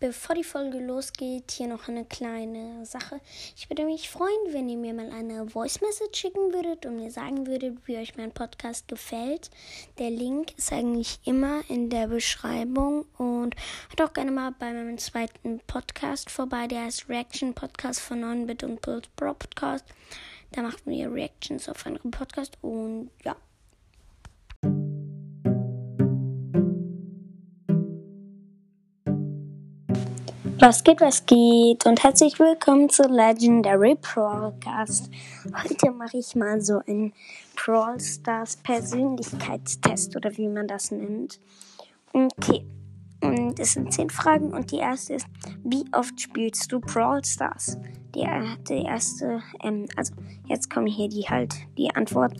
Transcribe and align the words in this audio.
Bevor 0.00 0.34
die 0.34 0.44
Folge 0.44 0.78
losgeht, 0.78 1.52
hier 1.52 1.68
noch 1.68 1.88
eine 1.88 2.04
kleine 2.04 2.84
Sache. 2.84 3.20
Ich 3.56 3.70
würde 3.70 3.84
mich 3.84 4.10
freuen, 4.10 4.52
wenn 4.52 4.68
ihr 4.68 4.76
mir 4.76 4.92
mal 4.92 5.10
eine 5.10 5.48
Voice 5.48 5.80
Message 5.80 6.18
schicken 6.18 6.52
würdet 6.52 6.84
und 6.84 6.96
mir 6.96 7.10
sagen 7.10 7.46
würdet, 7.46 7.78
wie 7.86 7.96
euch 7.96 8.16
mein 8.16 8.32
Podcast 8.32 8.88
gefällt. 8.88 9.50
Der 9.98 10.10
Link 10.10 10.58
ist 10.58 10.72
eigentlich 10.72 11.20
immer 11.24 11.62
in 11.68 11.90
der 11.90 12.08
Beschreibung 12.08 13.06
und 13.18 13.54
hört 13.88 14.02
auch 14.02 14.12
gerne 14.12 14.32
mal 14.32 14.52
bei 14.58 14.72
meinem 14.72 14.98
zweiten 14.98 15.60
Podcast 15.66 16.28
vorbei, 16.28 16.66
der 16.66 16.84
heißt 16.84 17.08
Reaction 17.08 17.54
Podcast 17.54 18.00
von 18.00 18.22
9bit 18.22 18.64
und 18.64 18.82
Build 18.82 19.14
Pro 19.16 19.32
Podcast. 19.32 19.84
Da 20.52 20.62
macht 20.62 20.86
wir 20.86 21.12
Reactions 21.12 21.68
auf 21.68 21.86
andere 21.86 22.08
Podcast 22.08 22.58
und 22.62 23.10
ja. 23.24 23.36
Was 30.66 30.82
geht, 30.82 31.02
was 31.02 31.26
geht 31.26 31.84
und 31.84 32.02
herzlich 32.02 32.38
willkommen 32.38 32.88
zu 32.88 33.02
Legendary 33.02 33.96
Podcast. 33.96 35.10
Heute 35.44 35.90
mache 35.90 36.16
ich 36.16 36.34
mal 36.34 36.58
so 36.62 36.80
einen 36.86 37.12
Brawl 37.54 38.00
Stars 38.00 38.56
Persönlichkeitstest 38.56 40.16
oder 40.16 40.34
wie 40.38 40.48
man 40.48 40.66
das 40.66 40.90
nennt. 40.90 41.38
Okay, 42.14 42.64
und 43.24 43.58
es 43.58 43.72
sind 43.72 43.92
zehn 43.92 44.10
Fragen 44.10 44.52
und 44.52 44.70
die 44.70 44.78
erste 44.78 45.14
ist, 45.14 45.26
wie 45.64 45.84
oft 45.92 46.20
spielst 46.20 46.70
du 46.72 46.80
Brawl 46.80 47.24
Stars? 47.24 47.78
Die, 48.14 48.26
die 48.68 48.84
erste, 48.84 49.42
ähm, 49.62 49.86
also 49.96 50.14
jetzt 50.46 50.70
kommen 50.70 50.86
hier 50.86 51.08
die 51.08 51.22
halt 51.22 51.54
die 51.76 51.94
Antwort. 51.94 52.34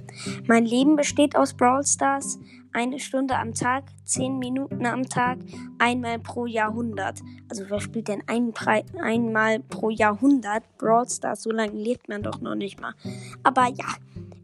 Mein 0.47 0.65
Leben 0.65 0.95
besteht 0.95 1.35
aus 1.37 1.53
Brawl 1.55 1.85
Stars 1.85 2.39
eine 2.73 2.99
Stunde 2.99 3.37
am 3.37 3.55
Tag, 3.55 3.85
zehn 4.05 4.39
Minuten 4.39 4.85
am 4.87 5.09
Tag, 5.09 5.39
einmal 5.79 6.19
pro 6.19 6.47
Jahrhundert. 6.47 7.21
Also 7.49 7.65
wer 7.69 7.81
spielt 7.81 8.09
denn 8.09 8.23
ein 8.27 8.53
einmal 9.01 9.61
pro 9.61 9.91
Jahrhundert 9.91 10.65
Brawl 10.79 11.09
Stars? 11.09 11.43
So 11.43 11.51
lange 11.51 11.73
lebt 11.73 12.09
man 12.09 12.23
doch 12.23 12.41
noch 12.41 12.57
nicht 12.57 12.81
mal. 12.81 12.95
Aber 13.43 13.69
ja, 13.69 13.87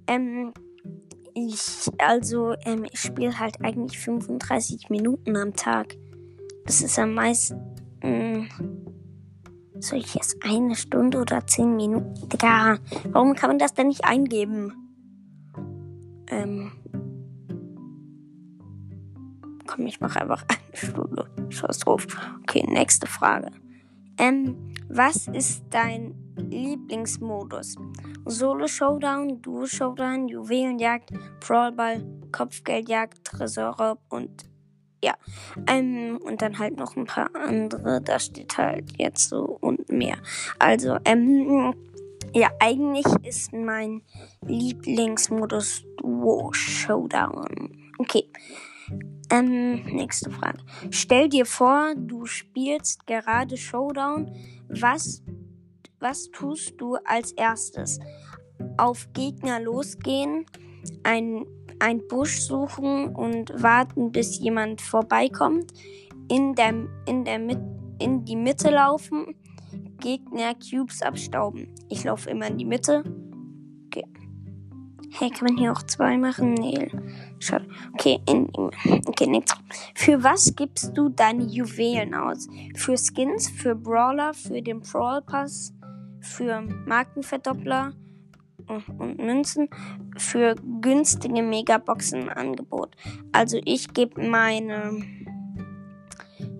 ähm, 0.06 0.52
ich, 1.34 1.88
also, 1.98 2.54
ähm, 2.64 2.84
ich 2.90 3.00
spiele 3.00 3.38
halt 3.38 3.62
eigentlich 3.62 3.98
35 3.98 4.90
Minuten 4.90 5.36
am 5.36 5.54
Tag. 5.54 5.96
Das 6.64 6.82
ist 6.82 6.98
am 6.98 7.14
meisten. 7.14 7.60
Mh, 8.02 8.46
soll 9.78 9.98
ich 9.98 10.14
jetzt 10.14 10.36
eine 10.42 10.76
Stunde 10.76 11.18
oder 11.18 11.46
zehn 11.46 11.76
Minuten? 11.76 12.28
Digga, 12.28 12.78
warum 13.10 13.34
kann 13.34 13.50
man 13.50 13.58
das 13.58 13.74
denn 13.74 13.88
nicht 13.88 14.04
eingeben? 14.04 14.72
Ähm, 16.28 16.72
Komm, 19.70 19.86
ich 19.86 20.00
mache 20.00 20.20
einfach 20.20 20.44
eine 20.48 20.76
Stunde. 20.76 21.30
Scheiß 21.48 21.78
drauf. 21.78 22.06
Okay, 22.42 22.66
nächste 22.68 23.06
Frage. 23.06 23.52
Ähm, 24.18 24.74
was 24.88 25.28
ist 25.28 25.64
dein 25.70 26.14
Lieblingsmodus? 26.36 27.76
Solo 28.24 28.66
Showdown, 28.66 29.40
Duo 29.40 29.66
Showdown, 29.66 30.26
Juwelenjagd, 30.26 31.12
Brawlball, 31.38 32.04
Kopfgeldjagd, 32.32 33.24
Tresorraub 33.24 34.00
und 34.08 34.44
ja. 35.02 35.14
Ähm, 35.66 36.18
und 36.22 36.42
dann 36.42 36.58
halt 36.58 36.76
noch 36.76 36.96
ein 36.96 37.06
paar 37.06 37.30
andere. 37.34 38.00
Da 38.00 38.18
steht 38.18 38.56
halt 38.58 38.84
jetzt 38.98 39.28
so 39.28 39.58
und 39.60 39.90
mehr. 39.90 40.16
Also, 40.58 40.96
ähm, 41.04 41.74
ja, 42.32 42.48
eigentlich 42.60 43.06
ist 43.24 43.52
mein 43.52 44.02
Lieblingsmodus 44.46 45.84
Duo 45.96 46.52
Showdown. 46.52 47.92
Okay. 47.98 48.28
Ähm, 49.30 49.84
nächste 49.84 50.30
Frage. 50.30 50.58
Stell 50.90 51.28
dir 51.28 51.46
vor, 51.46 51.94
du 51.96 52.26
spielst 52.26 53.06
gerade 53.06 53.56
Showdown. 53.56 54.32
Was, 54.68 55.22
was 55.98 56.30
tust 56.30 56.80
du 56.80 56.96
als 57.04 57.32
erstes? 57.32 58.00
Auf 58.76 59.08
Gegner 59.12 59.60
losgehen, 59.60 60.46
ein, 61.02 61.46
ein 61.80 62.06
Busch 62.08 62.40
suchen 62.40 63.14
und 63.14 63.52
warten, 63.62 64.12
bis 64.12 64.38
jemand 64.38 64.80
vorbeikommt. 64.80 65.72
In, 66.28 66.54
der, 66.54 66.74
in, 67.06 67.24
der 67.24 67.40
in 67.98 68.24
die 68.24 68.36
Mitte 68.36 68.70
laufen, 68.70 69.34
Gegner 69.98 70.54
Cubes 70.54 71.02
abstauben. 71.02 71.74
Ich 71.88 72.04
laufe 72.04 72.30
immer 72.30 72.46
in 72.46 72.58
die 72.58 72.64
Mitte. 72.64 73.02
Okay. 73.86 74.04
Hey, 75.12 75.30
kann 75.30 75.48
man 75.48 75.58
hier 75.58 75.72
auch 75.72 75.82
zwei 75.82 76.16
machen? 76.16 76.54
Nee. 76.54 76.88
Schade. 77.40 77.66
Okay, 77.94 78.20
in, 78.28 78.48
okay, 79.06 79.26
nichts. 79.26 79.52
Für 79.94 80.22
was 80.22 80.54
gibst 80.54 80.96
du 80.96 81.08
deine 81.08 81.44
Juwelen 81.44 82.14
aus? 82.14 82.48
Für 82.76 82.96
Skins, 82.96 83.48
für 83.50 83.74
Brawler, 83.74 84.34
für 84.34 84.62
den 84.62 84.80
Brawl 84.80 85.22
Pass, 85.22 85.74
für 86.20 86.60
Markenverdoppler 86.86 87.92
und 88.98 89.18
Münzen, 89.18 89.68
für 90.16 90.54
günstige 90.80 91.42
Megaboxen-Angebot. 91.42 92.96
Also 93.32 93.60
ich 93.64 93.92
gebe 93.92 94.26
meine 94.26 95.02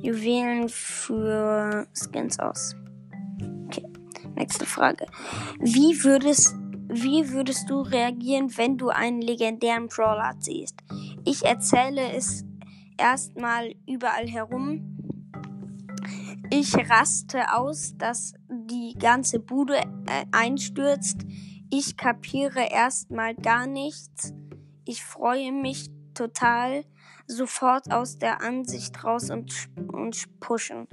Juwelen 0.03 0.69
für 0.69 1.87
Skins 1.93 2.39
aus. 2.39 2.75
Okay, 3.67 3.87
nächste 4.35 4.67
Frage. 4.67 5.07
Wie 5.61 6.03
würdest 6.05 6.55
wie 6.93 7.31
würdest 7.31 7.71
du 7.71 7.83
reagieren, 7.83 8.51
wenn 8.57 8.77
du 8.77 8.89
einen 8.89 9.23
legendären 9.23 9.87
Brawler 9.87 10.35
siehst? 10.41 10.75
Ich 11.25 11.45
erzähle 11.45 12.13
es 12.17 12.45
erstmal 12.99 13.75
überall 13.87 14.27
herum. 14.27 14.97
Ich 16.51 16.75
raste 16.91 17.55
aus, 17.55 17.95
dass 17.97 18.35
die 18.49 18.97
ganze 18.99 19.39
Bude 19.39 19.77
äh, 19.77 20.25
einstürzt. 20.33 21.25
Ich 21.73 21.97
kapiere 21.97 22.69
erstmal 22.69 23.35
gar 23.37 23.67
nichts. 23.67 24.35
Ich 24.85 25.05
freue 25.05 25.53
mich 25.53 25.89
total 26.15 26.85
sofort 27.29 27.93
aus 27.93 28.19
der 28.19 28.43
Ansicht 28.43 29.05
raus 29.05 29.31
und, 29.31 29.69
und 29.93 30.41
pushen. 30.41 30.89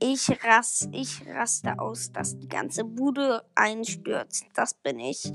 Ich, 0.00 0.30
ras, 0.44 0.88
ich 0.92 1.26
raste 1.26 1.78
aus, 1.78 2.12
dass 2.12 2.38
die 2.38 2.48
ganze 2.48 2.84
Bude 2.84 3.44
einstürzt. 3.56 4.46
Das 4.54 4.74
bin 4.74 5.00
ich. 5.00 5.32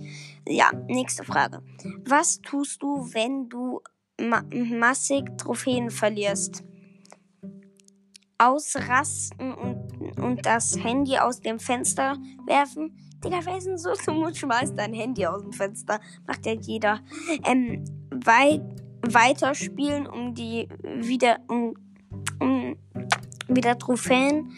Ja, 0.48 0.72
nächste 0.88 1.24
Frage. 1.24 1.62
Was 2.06 2.40
tust 2.42 2.82
du, 2.82 3.14
wenn 3.14 3.50
du 3.50 3.82
ma 4.20 4.44
massig 4.52 5.38
Trophäen 5.38 5.90
verlierst? 5.90 6.64
Ausrasten 8.38 9.54
und, 9.54 10.20
und 10.20 10.46
das 10.46 10.78
Handy 10.78 11.18
aus 11.18 11.42
dem 11.42 11.60
Fenster 11.60 12.18
werfen? 12.46 13.07
Digga, 13.24 13.40
wer 13.44 13.58
ist 13.58 13.68
denn 13.68 13.78
so 13.78 13.94
zum 13.94 14.24
und 14.24 14.38
schmeißt 14.38 14.78
dein 14.78 14.94
Handy 14.94 15.26
aus 15.26 15.42
dem 15.42 15.52
Fenster? 15.52 16.00
Macht 16.28 16.46
ja 16.46 16.54
jeder. 16.54 17.00
Ähm, 17.46 17.84
wei 18.12 18.62
weiterspielen, 19.02 20.08
um 20.08 20.34
die 20.34 20.68
wieder, 20.84 21.40
um, 21.48 21.74
um 22.40 22.78
wieder 23.48 23.78
Trophäen, 23.78 24.52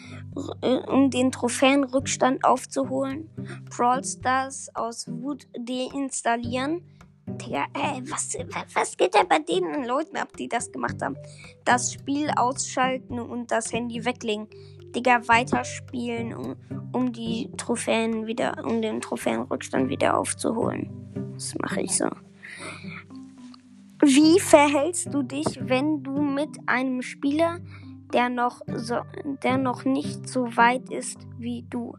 äh, 0.62 0.76
um 0.88 1.10
den 1.10 1.32
Trophäenrückstand 1.32 2.44
aufzuholen. 2.44 3.30
Brawl 3.70 4.04
Stars 4.04 4.70
aus 4.74 5.06
Wut 5.08 5.46
deinstallieren. 5.58 6.82
Digga, 7.26 7.66
ey, 7.74 8.02
was, 8.10 8.36
was 8.74 8.96
geht 8.96 9.14
denn 9.14 9.28
bei 9.28 9.38
den 9.38 9.84
Leuten 9.84 10.16
ab, 10.16 10.36
die 10.36 10.48
das 10.48 10.72
gemacht 10.72 11.00
haben? 11.00 11.16
Das 11.64 11.92
Spiel 11.92 12.30
ausschalten 12.36 13.20
und 13.20 13.50
das 13.50 13.72
Handy 13.72 14.04
weglegen. 14.04 14.48
Digga, 14.94 15.26
weiterspielen, 15.28 16.34
um, 16.34 16.56
um 16.92 17.12
die 17.12 17.50
Trophäen 17.56 18.26
wieder, 18.26 18.64
um 18.64 18.82
den 18.82 19.00
Trophäenrückstand 19.00 19.88
wieder 19.88 20.16
aufzuholen. 20.16 20.90
Das 21.34 21.54
mache 21.58 21.82
ich 21.82 21.96
so. 21.96 22.08
Wie 24.02 24.40
verhältst 24.40 25.12
du 25.12 25.22
dich, 25.22 25.46
wenn 25.60 26.02
du 26.02 26.20
mit 26.22 26.50
einem 26.66 27.02
Spieler 27.02 27.60
der 28.12 28.28
noch, 28.28 28.60
so, 28.74 28.96
der 29.42 29.58
noch 29.58 29.84
nicht 29.84 30.28
so 30.28 30.56
weit 30.56 30.90
ist 30.90 31.18
wie 31.38 31.64
du 31.68 31.94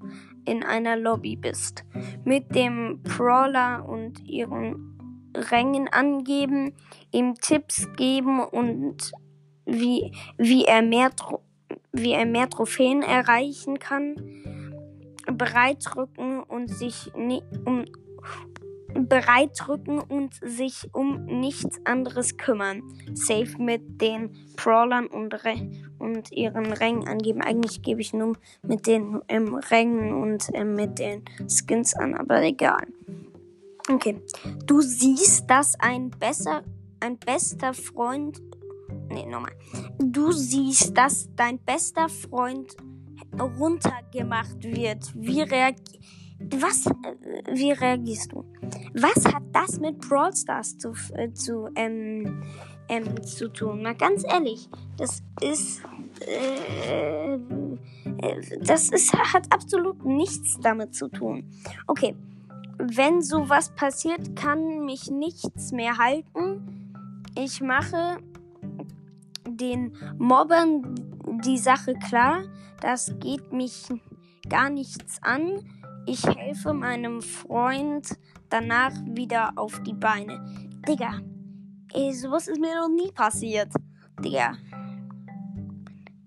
in 0.45 0.63
einer 0.63 0.97
Lobby 0.97 1.35
bist. 1.35 1.83
Mit 2.25 2.53
dem 2.55 3.01
Brawler 3.03 3.87
und 3.87 4.19
ihren 4.27 5.31
Rängen 5.35 5.87
angeben, 5.87 6.73
ihm 7.11 7.35
Tipps 7.35 7.87
geben 7.95 8.43
und 8.43 9.11
wie, 9.65 10.11
wie, 10.37 10.65
er, 10.65 10.81
mehr, 10.81 11.11
wie 11.91 12.13
er 12.13 12.25
mehr 12.25 12.49
Trophäen 12.49 13.01
erreichen 13.01 13.79
kann. 13.79 14.15
Bereitrücken 15.31 16.41
und 16.41 16.69
sich 16.69 17.11
um, 17.13 17.85
bereitrücken 18.93 19.99
und 19.99 20.33
sich 20.43 20.89
um 20.93 21.25
nichts 21.25 21.79
anderes 21.85 22.37
kümmern. 22.37 22.83
Safe 23.13 23.55
mit 23.57 24.01
den 24.01 24.35
Brawlern 24.55 25.07
und, 25.07 25.35
und 25.99 26.31
ihren 26.31 26.73
Rängen 26.73 27.07
angeben. 27.07 27.41
Eigentlich 27.41 27.81
gebe 27.81 28.01
ich 28.01 28.13
nur 28.13 28.37
mit 28.63 28.87
den 28.87 29.21
ähm, 29.27 29.55
Rängen 29.55 30.13
und 30.13 30.49
ähm, 30.53 30.75
mit 30.75 30.99
den 30.99 31.23
Skins 31.47 31.93
an, 31.95 32.15
aber 32.15 32.41
egal. 32.41 32.87
Okay. 33.89 34.21
Du 34.65 34.81
siehst, 34.81 35.49
dass 35.49 35.79
ein 35.79 36.11
besser, 36.11 36.63
ein 36.99 37.17
bester 37.17 37.73
Freund. 37.73 38.41
Nee, 39.13 39.25
nochmal. 39.25 39.53
Du 39.99 40.31
siehst, 40.31 40.97
dass 40.97 41.29
dein 41.35 41.59
bester 41.59 42.09
Freund 42.09 42.75
runtergemacht 43.39 44.63
wird, 44.63 45.11
wie 45.15 45.41
reagierst 45.41 45.99
was, 46.49 46.85
äh, 46.85 46.91
wie 47.53 47.71
reagierst 47.71 48.31
du? 48.31 48.45
Was 48.93 49.25
hat 49.25 49.43
das 49.51 49.79
mit 49.79 49.99
Brawl 49.99 50.35
Stars 50.35 50.77
zu, 50.77 50.93
äh, 51.13 51.31
zu, 51.33 51.69
ähm, 51.75 52.43
ähm, 52.89 53.23
zu 53.23 53.49
tun? 53.49 53.83
Mal 53.83 53.95
ganz 53.95 54.23
ehrlich, 54.23 54.69
das 54.97 55.21
ist, 55.41 55.81
äh, 56.25 57.37
das 58.61 58.89
ist, 58.89 59.13
hat 59.13 59.51
absolut 59.51 60.03
nichts 60.05 60.57
damit 60.61 60.95
zu 60.95 61.09
tun. 61.09 61.49
Okay, 61.87 62.15
wenn 62.77 63.21
sowas 63.21 63.73
passiert, 63.75 64.35
kann 64.35 64.85
mich 64.85 65.11
nichts 65.11 65.71
mehr 65.71 65.97
halten. 65.97 66.93
Ich 67.35 67.61
mache 67.61 68.17
den 69.61 69.95
Mobbern 70.17 70.95
die 71.45 71.57
Sache 71.57 71.93
klar. 71.93 72.43
Das 72.81 73.13
geht 73.19 73.53
mich 73.53 73.87
gar 74.49 74.69
nichts 74.69 75.21
an. 75.21 75.59
Ich 76.07 76.25
helfe 76.25 76.73
meinem 76.73 77.21
Freund 77.21 78.17
danach 78.49 78.93
wieder 79.05 79.53
auf 79.55 79.81
die 79.83 79.93
Beine. 79.93 80.43
Digga, 80.87 81.19
ey, 81.93 82.11
sowas 82.13 82.47
ist 82.47 82.59
mir 82.59 82.75
noch 82.75 82.89
nie 82.89 83.11
passiert. 83.11 83.71
Digga. 84.19 84.57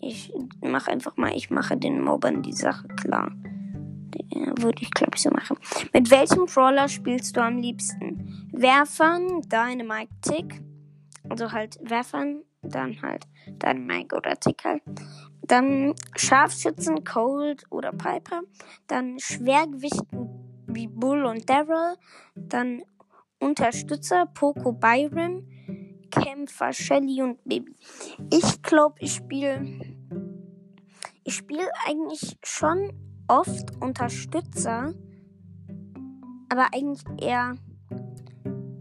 Ich 0.00 0.32
mache 0.60 0.92
einfach 0.92 1.16
mal, 1.16 1.34
ich 1.34 1.50
mache 1.50 1.76
den 1.76 2.02
Mobbern 2.02 2.42
die 2.42 2.52
Sache 2.52 2.86
klar. 2.88 3.32
Würde 4.56 4.82
ich, 4.82 4.90
glaube 4.90 5.12
ich, 5.14 5.22
so 5.22 5.30
machen. 5.30 5.56
Mit 5.92 6.10
welchem 6.10 6.44
Brawler 6.46 6.88
spielst 6.88 7.36
du 7.36 7.42
am 7.42 7.58
liebsten? 7.58 8.48
Werfern, 8.52 9.40
Dynamite 9.42 10.12
Tick. 10.22 10.62
Also 11.28 11.52
halt 11.52 11.78
Werfern, 11.82 12.42
dann 12.68 13.00
halt 13.02 13.26
Dynamite 13.46 14.16
oder 14.16 14.36
Tick 14.36 14.64
halt. 14.64 14.82
Dann 15.42 15.94
Scharfschützen, 16.16 17.04
Cold 17.04 17.64
oder 17.70 17.92
Piper. 17.92 18.42
Dann 18.86 19.18
Schwergewichten 19.18 20.28
wie 20.66 20.88
Bull 20.88 21.24
und 21.24 21.48
Daryl. 21.48 21.96
Dann 22.34 22.82
Unterstützer, 23.38 24.26
Poco 24.26 24.72
Byron. 24.72 25.46
Kämpfer, 26.10 26.72
Shelly 26.72 27.22
und 27.22 27.42
Baby. 27.44 27.74
Ich 28.32 28.62
glaube, 28.62 28.96
ich 29.00 29.14
spiele. 29.14 29.96
Ich 31.24 31.34
spiele 31.34 31.68
eigentlich 31.86 32.36
schon 32.44 32.92
oft 33.28 33.74
Unterstützer, 33.80 34.92
aber 36.50 36.68
eigentlich 36.72 37.02
eher 37.20 37.54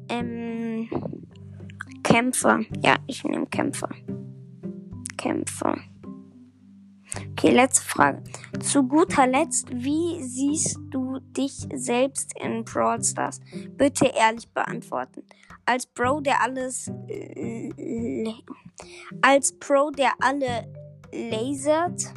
ähm, 0.10 0.90
Kämpfer. 2.14 2.60
Ja, 2.84 2.98
ich 3.08 3.24
nehme 3.24 3.48
Kämpfer. 3.48 3.90
Kämpfer. 5.18 5.80
Okay, 7.32 7.50
letzte 7.50 7.82
Frage. 7.82 8.22
Zu 8.60 8.88
guter 8.88 9.26
Letzt, 9.26 9.68
wie 9.72 10.22
siehst 10.22 10.78
du 10.92 11.18
dich 11.36 11.68
selbst 11.74 12.36
in 12.40 12.66
Brawl 12.66 13.04
Stars? 13.04 13.42
Bitte 13.78 14.12
ehrlich 14.16 14.48
beantworten. 14.54 15.24
Als 15.66 15.88
Bro, 15.88 16.22
der 16.22 16.40
alles 16.40 16.92
als 19.24 19.58
Pro, 19.58 19.90
der 19.90 20.12
alle 20.20 20.72
lasert 21.12 22.14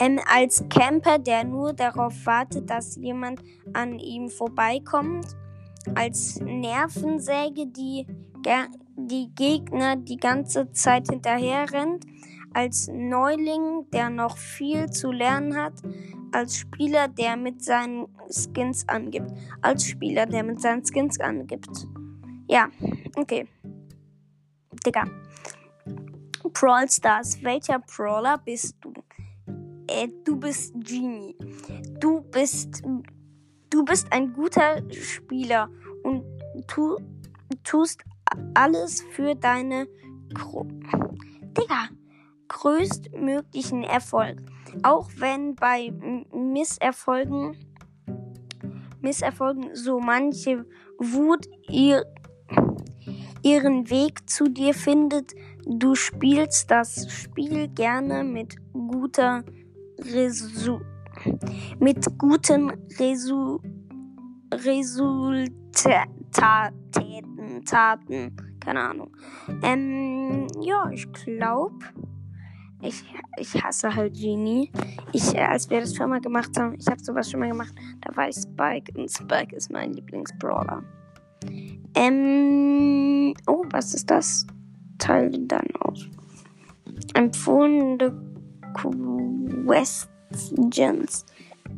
ähm, 0.00 0.18
als 0.28 0.64
Camper, 0.68 1.20
der 1.20 1.44
nur 1.44 1.74
darauf 1.74 2.26
wartet, 2.26 2.68
dass 2.68 2.96
jemand 2.96 3.40
an 3.72 4.00
ihm 4.00 4.30
vorbeikommt. 4.30 5.26
Als 5.94 6.40
Nervensäge, 6.40 7.66
die 7.66 8.06
die 8.96 9.30
Gegner 9.34 9.96
die 9.96 10.16
ganze 10.16 10.70
Zeit 10.72 11.08
hinterher 11.08 11.70
rennt. 11.70 12.04
Als 12.54 12.88
Neuling, 12.92 13.90
der 13.92 14.10
noch 14.10 14.36
viel 14.38 14.90
zu 14.90 15.12
lernen 15.12 15.56
hat. 15.56 15.74
Als 16.32 16.56
Spieler, 16.56 17.08
der 17.08 17.36
mit 17.36 17.62
seinen 17.62 18.06
Skins 18.30 18.88
angibt. 18.88 19.30
Als 19.60 19.86
Spieler, 19.86 20.26
der 20.26 20.42
mit 20.44 20.60
seinen 20.60 20.84
Skins 20.84 21.20
angibt. 21.20 21.86
Ja, 22.48 22.68
okay. 23.16 23.46
Digga. 24.84 25.04
Brawl 26.52 26.88
Stars, 26.88 27.42
welcher 27.42 27.80
Brawler 27.80 28.38
bist 28.38 28.76
du? 28.80 28.92
äh, 29.88 30.08
du 30.24 30.36
bist 30.36 30.74
Genie. 30.74 31.36
Du 32.00 32.20
bist, 32.20 32.82
du 33.70 33.84
bist 33.84 34.12
ein 34.12 34.32
guter 34.32 34.82
Spieler 34.92 35.68
und 36.02 36.24
tu, 36.66 36.96
tust 37.64 38.02
alles 38.54 39.02
für 39.12 39.34
deine 39.34 39.88
Gro 40.34 40.66
Digga, 41.58 41.88
größtmöglichen 42.48 43.82
Erfolg. 43.82 44.42
Auch 44.82 45.08
wenn 45.16 45.54
bei 45.54 45.90
Misserfolgen, 46.32 47.56
Misserfolgen 49.00 49.74
so 49.74 49.98
manche 49.98 50.66
Wut 50.98 51.46
ihr, 51.68 52.04
ihren 53.42 53.88
Weg 53.90 54.28
zu 54.28 54.44
dir 54.44 54.74
findet, 54.74 55.34
du 55.66 55.94
spielst 55.94 56.70
das 56.70 57.10
Spiel 57.10 57.68
gerne 57.68 58.24
mit 58.24 58.56
guter 58.72 59.44
Resu 59.98 60.80
mit 61.78 62.06
guten 62.18 62.70
Resu 62.98 63.60
Resultaten, 64.52 66.24
Taten, 67.64 68.36
keine 68.60 68.80
Ahnung. 68.80 69.16
Ähm, 69.62 70.46
ja, 70.60 70.90
ich 70.90 71.10
glaube, 71.12 71.78
ich, 72.80 73.04
ich 73.38 73.62
hasse 73.62 73.94
halt 73.94 74.14
Genie. 74.14 74.70
Ich, 75.12 75.38
als 75.38 75.68
wir 75.68 75.80
das 75.80 75.94
schon 75.94 76.10
mal 76.10 76.20
gemacht 76.20 76.50
haben, 76.58 76.74
ich 76.78 76.86
habe 76.86 77.02
sowas 77.02 77.30
schon 77.30 77.40
mal 77.40 77.50
gemacht, 77.50 77.74
da 78.00 78.16
war 78.16 78.28
ich 78.28 78.36
Spike 78.36 78.92
und 78.98 79.10
Spike 79.10 79.54
ist 79.54 79.70
mein 79.70 79.92
Lieblingsbrawler. 79.92 80.82
Ähm, 81.94 83.34
oh, 83.46 83.64
was 83.70 83.94
ist 83.94 84.10
das? 84.10 84.46
Teil 84.98 85.30
dann 85.46 85.66
aus. 85.80 86.08
Empfohlene 87.14 88.12
Questions 90.28 91.24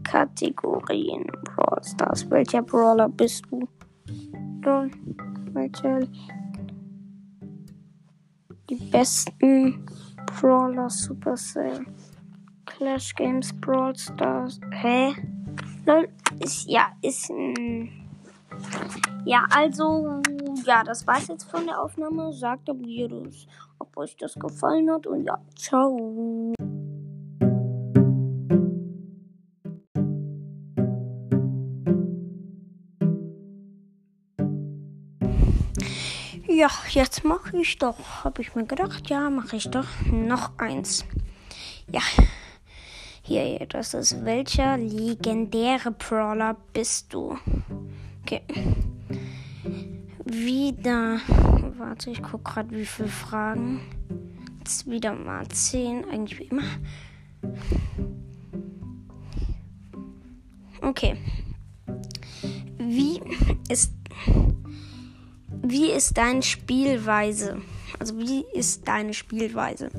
Kategorien 0.05 1.25
Brawl 1.45 1.83
Stars. 1.83 2.29
Welcher 2.31 2.63
Brawler 2.63 3.09
bist 3.09 3.45
du? 3.51 3.67
Welcher? 5.53 6.01
Die 8.69 8.77
besten 8.91 9.87
Brawler 10.27 10.91
Supercell. 10.91 11.85
Clash 12.67 13.15
Games 13.15 13.53
Brawl 13.61 13.97
Stars. 13.97 14.61
Hä? 14.73 15.15
Lol. 15.87 16.09
Ist, 16.39 16.69
ja, 16.69 16.93
ist. 17.03 17.31
Mh, 17.31 17.89
ja, 19.25 19.47
also, 19.51 20.21
ja, 20.65 20.83
das 20.85 21.07
war's 21.07 21.29
jetzt 21.29 21.51
von 21.51 21.67
der 21.67 21.81
Aufnahme. 21.81 22.33
Sagt, 22.33 22.69
ob, 22.71 22.79
ob 23.79 23.97
euch 23.97 24.17
das 24.17 24.35
gefallen 24.35 24.91
hat 24.91 25.07
und 25.07 25.25
ja, 25.25 25.39
ciao. 25.57 26.55
Ja, 36.61 36.69
jetzt 36.91 37.25
mache 37.25 37.57
ich 37.57 37.79
doch. 37.79 38.23
Habe 38.23 38.43
ich 38.43 38.55
mir 38.55 38.67
gedacht, 38.67 39.09
ja, 39.09 39.31
mache 39.31 39.57
ich 39.57 39.71
doch 39.71 39.87
noch 40.13 40.59
eins. 40.59 41.07
Ja. 41.91 42.03
Hier, 43.23 43.65
das 43.65 43.95
ist 43.95 44.27
welcher 44.27 44.77
legendäre 44.77 45.91
Brawler 45.91 46.59
bist 46.75 47.15
du? 47.15 47.39
Okay. 48.21 48.43
Wieder. 50.27 51.21
Warte, 51.79 52.11
ich 52.11 52.23
gucke 52.23 52.53
gerade, 52.53 52.73
wie 52.73 52.85
viele 52.85 53.09
Fragen. 53.09 53.81
Jetzt 54.59 54.87
wieder 54.87 55.15
mal 55.15 55.49
zehn, 55.49 56.05
eigentlich 56.11 56.41
wie 56.41 56.45
immer. 56.45 56.63
Okay. 60.83 61.17
Wie 62.77 63.19
ist 63.71 64.00
wie 65.63 65.91
ist 65.91 66.17
deine 66.17 66.43
Spielweise? 66.43 67.61
Also 67.99 68.19
wie 68.19 68.45
ist 68.55 68.89
deine 68.89 69.15
Spielweise? 69.15 69.91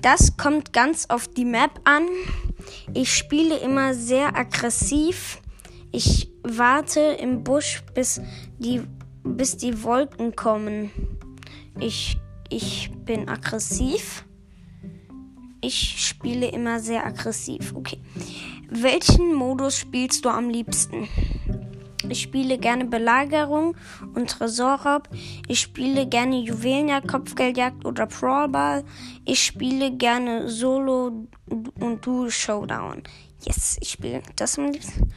Das 0.00 0.36
kommt 0.36 0.72
ganz 0.72 1.06
auf 1.08 1.28
die 1.28 1.44
Map 1.44 1.80
an. 1.84 2.06
Ich 2.92 3.14
spiele 3.14 3.58
immer 3.58 3.94
sehr 3.94 4.36
aggressiv. 4.36 5.40
Ich 5.92 6.30
warte 6.42 7.00
im 7.00 7.44
Busch, 7.44 7.82
bis 7.94 8.20
die, 8.58 8.82
bis 9.24 9.56
die 9.56 9.82
Wolken 9.82 10.36
kommen. 10.36 10.90
Ich, 11.78 12.18
ich 12.48 12.90
bin 13.04 13.28
aggressiv. 13.28 14.24
Ich 15.62 16.06
spiele 16.06 16.48
immer 16.48 16.80
sehr 16.80 17.06
aggressiv. 17.06 17.74
Okay. 17.74 18.00
Welchen 18.68 19.34
Modus 19.34 19.78
spielst 19.78 20.24
du 20.24 20.30
am 20.30 20.48
liebsten? 20.48 21.08
Ich 22.10 22.22
spiele 22.22 22.58
gerne 22.58 22.84
Belagerung 22.84 23.76
und 24.14 24.30
Tresorraub. 24.30 25.08
Ich 25.46 25.60
spiele 25.60 26.06
gerne 26.06 26.40
Juwelenjagd, 26.40 27.06
Kopfgeldjagd 27.06 27.84
oder 27.84 28.06
Brawlball. 28.06 28.84
Ich 29.24 29.44
spiele 29.44 29.92
gerne 29.92 30.48
Solo 30.48 31.28
und 31.78 32.04
Duo 32.04 32.28
Showdown. 32.28 33.04
Yes, 33.44 33.78
ich 33.80 33.90
spiele 33.90 34.22
das 34.36 34.58
am 34.58 34.70
liebsten. 34.70 35.12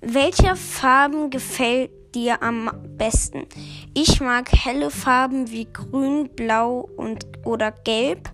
Welche 0.00 0.54
Farben 0.54 1.28
gefällt 1.28 1.90
dir 2.14 2.42
am 2.42 2.70
besten? 2.96 3.46
Ich 3.94 4.20
mag 4.20 4.50
helle 4.52 4.90
Farben 4.90 5.50
wie 5.50 5.66
grün, 5.72 6.30
blau 6.36 6.88
und 6.96 7.26
oder 7.44 7.72
gelb. 7.72 8.30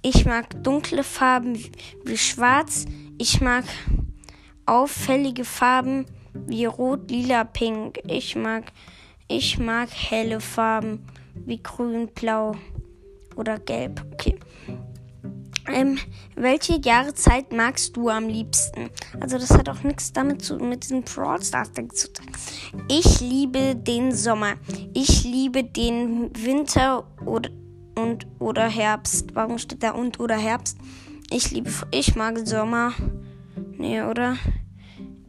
Ich 0.00 0.24
mag 0.24 0.64
dunkle 0.64 1.04
Farben 1.04 1.58
wie 2.04 2.16
schwarz. 2.16 2.86
Ich 3.18 3.40
mag 3.40 3.64
auffällige 4.64 5.44
Farben 5.44 6.06
wie 6.06 6.21
rot, 6.66 7.10
lila, 7.10 7.44
pink. 7.44 8.00
Ich 8.06 8.36
mag 8.36 8.72
ich 9.28 9.58
mag 9.58 9.88
helle 9.90 10.40
Farben 10.40 11.06
wie 11.34 11.62
grün, 11.62 12.08
blau 12.14 12.54
oder 13.34 13.58
gelb. 13.58 14.04
Okay. 14.12 14.38
Ähm, 15.72 15.98
welche 16.34 16.78
Jahreszeit 16.80 17.50
magst 17.52 17.96
du 17.96 18.10
am 18.10 18.28
liebsten? 18.28 18.90
Also 19.20 19.38
das 19.38 19.50
hat 19.50 19.68
auch 19.68 19.82
nichts 19.84 20.12
damit 20.12 20.42
zu 20.42 20.56
mit 20.56 20.82
diesem 20.82 21.02
Brawl 21.02 21.42
Stars 21.42 21.70
zu 21.72 22.12
tun. 22.12 22.26
Ich 22.88 23.20
liebe 23.20 23.74
den 23.74 24.12
Sommer. 24.12 24.54
Ich 24.92 25.24
liebe 25.24 25.64
den 25.64 26.30
Winter 26.36 27.06
oder 27.24 27.48
und 27.94 28.26
oder 28.38 28.68
Herbst. 28.68 29.34
Warum 29.34 29.58
steht 29.58 29.82
da 29.82 29.92
und 29.92 30.20
oder 30.20 30.36
Herbst? 30.36 30.76
Ich 31.30 31.50
liebe 31.52 31.70
ich 31.90 32.16
mag 32.16 32.46
Sommer. 32.46 32.92
Nee, 33.78 34.02
oder? 34.02 34.36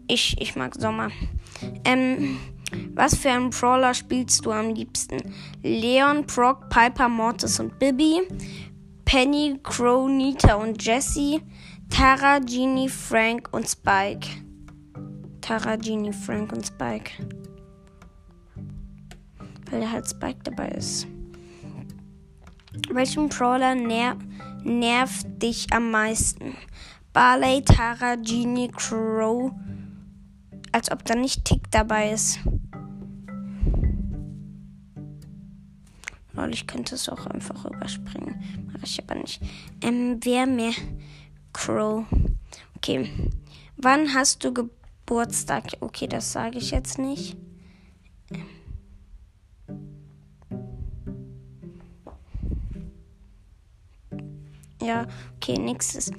Ich 0.07 0.39
ich 0.39 0.55
mag 0.55 0.75
Sommer. 0.75 1.10
Ähm 1.86 2.38
was 2.95 3.15
für 3.15 3.29
einen 3.29 3.50
Brawler 3.50 3.93
spielst 3.93 4.45
du 4.45 4.51
am 4.51 4.74
liebsten? 4.74 5.17
Leon, 5.62 6.25
Brock, 6.25 6.69
Piper, 6.69 7.07
Mortis 7.07 7.60
und 7.60 7.77
Bibi. 7.77 8.22
Penny, 9.05 9.60
Crow, 9.62 10.10
Nita 10.10 10.55
und 10.55 10.83
Jessie, 10.83 11.41
Tara, 11.89 12.39
Genie, 12.39 12.89
Frank 12.89 13.50
und 13.51 13.69
Spike. 13.69 14.27
Tara, 15.41 15.75
Genie, 15.75 16.13
Frank 16.13 16.51
und 16.51 16.65
Spike. 16.65 17.12
Weil 19.69 19.91
halt 19.91 20.10
Spike 20.10 20.39
dabei 20.43 20.69
ist. 20.69 21.05
Welchen 22.91 23.29
Brawler 23.29 23.75
ner 23.75 24.17
nervt 24.63 25.27
dich 25.41 25.67
am 25.72 25.91
meisten? 25.91 26.55
Barley, 27.12 27.62
Tara, 27.62 28.15
Genie, 28.15 28.69
Crow. 28.69 29.51
Als 30.73 30.91
ob 30.91 31.05
da 31.05 31.15
nicht 31.15 31.45
Tick 31.45 31.69
dabei 31.71 32.11
ist. 32.11 32.39
Lol, 36.33 36.51
ich 36.51 36.65
könnte 36.65 36.95
es 36.95 37.07
auch 37.09 37.27
einfach 37.27 37.63
überspringen. 37.65 38.43
Mache 38.73 38.85
ich 38.85 39.01
aber 39.01 39.15
nicht. 39.15 39.39
Ähm, 39.81 40.19
wer 40.23 40.47
mehr? 40.47 40.73
Crow. 41.53 42.05
Okay. 42.75 43.07
Wann 43.77 44.15
hast 44.15 44.43
du 44.43 44.51
Geburtstag? 44.51 45.77
Okay, 45.79 46.07
das 46.07 46.31
sage 46.31 46.57
ich 46.57 46.71
jetzt 46.71 46.97
nicht. 46.97 47.37
Ja, 54.81 55.07
okay, 55.35 55.57
nächstes. 55.59 56.11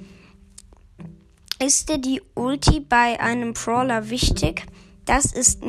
Ist 1.58 1.88
dir 1.88 1.98
die 1.98 2.20
Ulti 2.34 2.80
bei 2.80 3.20
einem 3.20 3.52
Brawler 3.52 4.10
wichtig? 4.10 4.66
Das 5.04 5.32
ist 5.32 5.60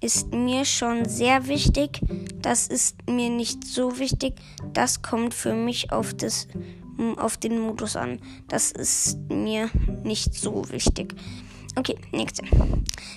ist 0.00 0.32
mir 0.32 0.64
schon 0.64 1.04
sehr 1.06 1.48
wichtig. 1.48 2.00
Das 2.40 2.68
ist 2.68 2.96
mir 3.08 3.30
nicht 3.30 3.64
so 3.64 3.98
wichtig. 3.98 4.34
Das 4.72 5.02
kommt 5.02 5.34
für 5.34 5.54
mich 5.54 5.92
auf, 5.92 6.14
das, 6.14 6.46
auf 7.16 7.36
den 7.36 7.58
Modus 7.58 7.96
an. 7.96 8.20
Das 8.48 8.70
ist 8.70 9.18
mir 9.28 9.70
nicht 10.04 10.34
so 10.34 10.70
wichtig. 10.70 11.14
Okay, 11.74 11.96
nächste. 12.12 12.44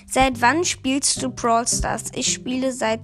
Seit 0.06 0.40
wann 0.40 0.64
spielst 0.64 1.22
du 1.22 1.30
Brawl 1.30 1.66
Stars? 1.66 2.04
Ich 2.14 2.32
spiele 2.32 2.72
seit 2.72 3.00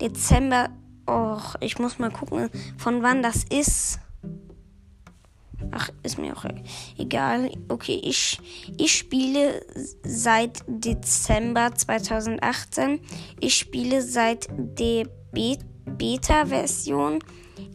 Dezember. 0.00 0.70
Och, 1.08 1.56
ich 1.60 1.78
muss 1.78 1.98
mal 1.98 2.10
gucken, 2.10 2.50
von 2.78 3.02
wann 3.02 3.22
das 3.22 3.44
ist. 3.44 3.98
Ach, 5.72 5.90
ist 6.02 6.18
mir 6.18 6.36
auch 6.36 6.44
egal. 6.98 7.50
Okay, 7.68 8.00
ich, 8.02 8.38
ich 8.76 8.96
spiele 8.96 9.64
seit 10.02 10.64
Dezember 10.66 11.74
2018. 11.74 13.00
Ich 13.40 13.56
spiele 13.56 14.02
seit 14.02 14.48
der 14.50 15.06
Be 15.32 15.58
Beta-Version. 15.86 17.18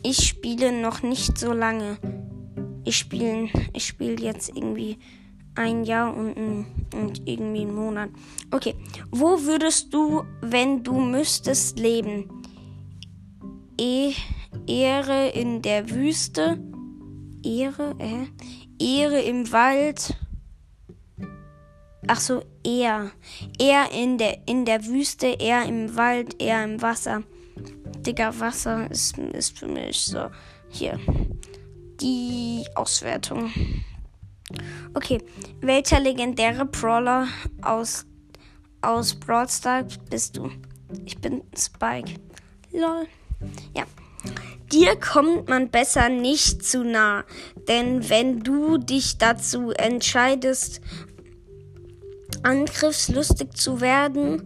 Ich 0.03 0.27
spiele 0.27 0.71
noch 0.71 1.03
nicht 1.03 1.37
so 1.37 1.53
lange. 1.53 1.97
Ich 2.83 2.97
spiele 2.97 3.49
ich 3.73 3.85
spiel 3.85 4.21
jetzt 4.21 4.49
irgendwie 4.49 4.97
ein 5.55 5.83
Jahr 5.83 6.15
und, 6.15 6.33
und 6.93 7.21
irgendwie 7.25 7.61
einen 7.61 7.75
Monat. 7.75 8.09
Okay, 8.51 8.75
wo 9.11 9.41
würdest 9.41 9.93
du, 9.93 10.23
wenn 10.41 10.83
du 10.83 10.99
müsstest, 10.99 11.79
leben? 11.79 12.29
E 13.79 14.13
Ehre 14.67 15.29
in 15.29 15.61
der 15.61 15.89
Wüste 15.89 16.57
Ehre, 17.45 17.95
äh, 17.99 18.27
Ehre 18.83 19.21
im 19.21 19.51
Wald. 19.51 20.17
Ach 22.07 22.19
so, 22.19 22.43
er. 22.63 23.11
Er 23.59 23.91
in 23.91 24.17
der, 24.17 24.47
in 24.47 24.65
der 24.65 24.85
Wüste, 24.85 25.27
er 25.39 25.65
im 25.65 25.95
Wald, 25.95 26.41
er 26.41 26.63
im 26.63 26.81
Wasser. 26.81 27.23
Digga, 27.99 28.37
Wasser 28.39 28.89
ist, 28.91 29.17
ist 29.17 29.57
für 29.57 29.67
mich 29.67 30.05
so. 30.05 30.29
Hier. 30.69 30.99
Die 32.01 32.65
Auswertung. 32.75 33.51
Okay. 34.93 35.19
Welcher 35.61 35.99
legendäre 35.99 36.65
Brawler 36.65 37.27
aus, 37.61 38.05
aus 38.81 39.15
Brawl 39.15 39.49
Stars 39.49 39.97
bist 40.09 40.37
du? 40.37 40.51
Ich 41.05 41.17
bin 41.19 41.43
Spike. 41.57 42.19
Lol. 42.71 43.07
Ja. 43.75 43.85
Dir 44.75 44.98
kommt 44.98 45.48
man 45.48 45.70
besser 45.70 46.10
nicht 46.10 46.65
zu 46.65 46.84
nah, 46.84 47.24
denn 47.70 48.10
wenn 48.10 48.41
du 48.41 48.77
dich 48.77 49.17
dazu 49.17 49.72
entscheidest, 49.72 50.82
angriffslustig 52.44 53.53
zu 53.53 53.79
werden, 53.79 54.44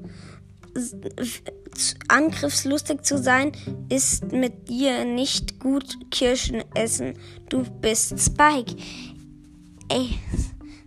angriffslustig 2.09 3.03
zu 3.03 3.17
sein, 3.17 3.53
ist 3.89 4.31
mit 4.31 4.69
dir 4.69 5.03
nicht 5.03 5.59
gut 5.59 5.97
Kirschen 6.11 6.63
essen. 6.75 7.15
Du 7.49 7.63
bist 7.81 8.19
Spike. 8.19 8.75
Ey, 9.89 10.19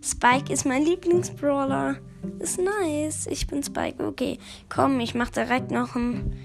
Spike 0.00 0.52
ist 0.52 0.66
mein 0.66 0.84
Lieblingsbrawler. 0.84 1.96
Ist 2.38 2.60
nice. 2.60 3.26
Ich 3.26 3.48
bin 3.48 3.64
Spike. 3.64 4.06
Okay, 4.06 4.38
komm, 4.68 5.00
ich 5.00 5.16
mach 5.16 5.30
direkt 5.30 5.72
noch 5.72 5.96
ein. 5.96 6.36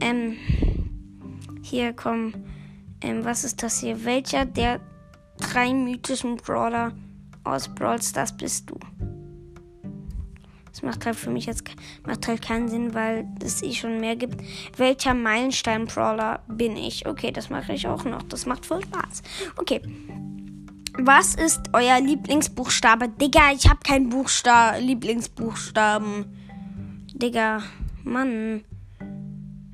Ähm, 0.00 0.36
hier 1.66 1.92
komm. 1.92 2.32
Ähm, 3.00 3.24
was 3.24 3.44
ist 3.44 3.62
das 3.62 3.80
hier? 3.80 4.04
Welcher 4.04 4.44
der 4.44 4.80
drei 5.38 5.72
mythischen 5.74 6.36
Brawler 6.36 6.92
aus 7.44 7.68
Brawl 7.68 8.00
Stars 8.00 8.36
bist 8.36 8.70
du? 8.70 8.78
Das 10.70 10.82
macht 10.82 11.06
halt 11.06 11.16
für 11.16 11.30
mich 11.30 11.46
jetzt 11.46 11.64
macht 12.06 12.28
halt 12.28 12.42
keinen 12.42 12.68
Sinn, 12.68 12.92
weil 12.92 13.26
es 13.42 13.62
eh 13.62 13.72
schon 13.72 13.98
mehr 13.98 14.14
gibt. 14.14 14.42
Welcher 14.76 15.14
Meilenstein-Brawler 15.14 16.40
bin 16.48 16.76
ich? 16.76 17.06
Okay, 17.06 17.32
das 17.32 17.48
mache 17.48 17.72
ich 17.72 17.86
auch 17.86 18.04
noch. 18.04 18.22
Das 18.24 18.44
macht 18.44 18.66
voll 18.66 18.82
Spaß. 18.82 19.22
Okay. 19.56 19.80
Was 20.98 21.34
ist 21.34 21.62
euer 21.72 21.98
Lieblingsbuchstabe? 22.00 23.08
Digga, 23.08 23.52
ich 23.54 23.68
habe 23.68 23.80
keinen 23.86 24.10
Buchsta 24.10 24.76
Lieblingsbuchstaben. 24.76 26.26
Digga, 27.14 27.62
Mann. 28.04 28.62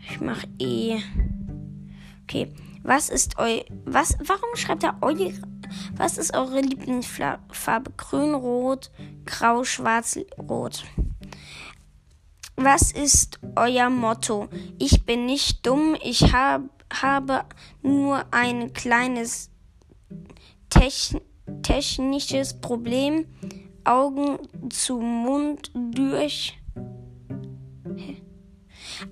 Ich 0.08 0.20
mach 0.20 0.44
eh. 0.61 1.00
Okay. 2.25 2.52
Was 2.83 3.09
ist 3.09 3.38
eu 3.38 3.62
was 3.85 4.17
warum 4.25 4.57
schreibt 4.57 4.83
er 4.83 4.97
eure 5.00 5.33
was 5.97 6.19
ist 6.19 6.35
eure 6.35 6.61
Lieblingsfarbe? 6.61 7.93
Grün, 7.97 8.35
rot, 8.35 8.91
grau, 9.25 9.64
schwarz, 9.64 10.19
rot. 10.38 10.85
Was 12.57 12.93
ist 12.93 13.41
euer 13.57 13.88
Motto? 13.88 14.49
Ich 14.79 15.05
bin 15.05 15.26
nicht 15.26 15.67
dumm, 15.67 15.97
ich 16.02 16.33
hab, 16.33 16.62
habe 16.93 17.45
nur 17.83 18.25
ein 18.31 18.73
kleines 18.73 19.50
techn 20.69 21.21
technisches 21.62 22.61
Problem. 22.61 23.26
Augen 23.85 24.38
zu 24.71 25.00
Mund 25.00 25.73
durch. 25.75 26.57